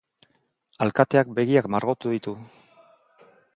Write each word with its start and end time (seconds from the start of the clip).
Alkateak 0.85 1.29
begiak 1.41 1.69
margotu 1.75 2.17
ditu! 2.17 2.35